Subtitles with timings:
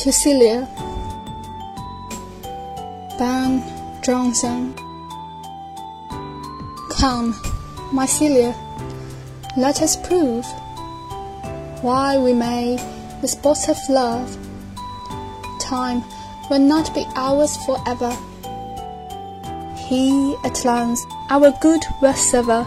[0.00, 0.66] to Celia.
[3.18, 3.62] Ben
[4.00, 4.74] Jonson.
[6.88, 7.38] Come,
[7.92, 8.54] my Celia,
[9.58, 10.46] let us prove
[11.82, 12.76] why we may
[13.20, 14.38] the sport of love.
[15.60, 16.02] Time
[16.48, 18.16] will not be ours forever.
[19.76, 22.66] He at length our good will sever.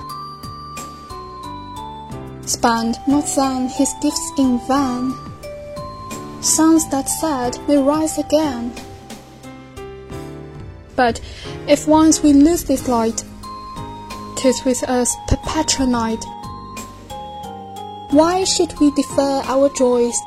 [2.45, 5.32] Spend not then his gifts in vain.
[6.43, 8.73] Suns that set may rise again.
[10.97, 11.21] But
[11.69, 13.23] if once we lose this light,
[14.35, 16.21] tis with us perpetual night.
[18.11, 20.19] Why should we defer our joys?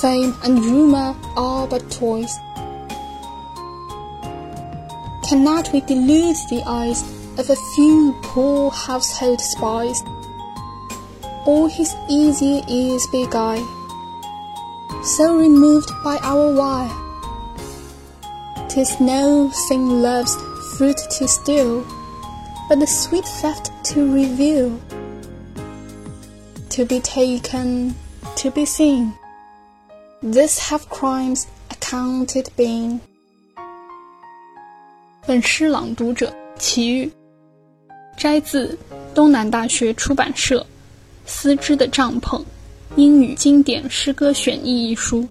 [0.00, 2.34] Fame and rumor are but toys.
[5.28, 7.02] Cannot we delude the eyes
[7.38, 10.02] of a few poor household spies?
[11.44, 13.75] All his easy ears beguile,
[15.02, 16.90] so removed by our wire.
[18.68, 20.36] 'Tis no thing love's
[20.76, 21.84] fruit to steal,
[22.68, 24.72] but the sweet theft to reveal.
[26.70, 27.94] To be taken,
[28.36, 29.14] to be seen,
[30.22, 33.00] this have crimes accounted been.
[35.26, 37.12] 本诗朗读者齐钰，
[38.16, 38.78] 摘自
[39.14, 40.60] 东南大学出版社
[41.24, 42.38] 《丝织的帐篷》。
[42.96, 45.28] 英语经典诗歌选译》一书。